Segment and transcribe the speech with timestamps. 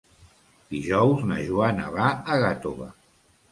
[0.75, 2.91] Dijous na Joana va a Gàtova.